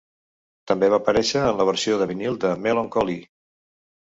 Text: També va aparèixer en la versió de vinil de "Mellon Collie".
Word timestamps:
També 0.71 0.87
va 0.93 0.99
aparèixer 1.01 1.43
en 1.49 1.61
la 1.61 1.67
versió 1.71 1.99
de 2.01 2.07
vinil 2.13 2.41
de 2.47 2.55
"Mellon 2.65 2.91
Collie". 2.97 3.29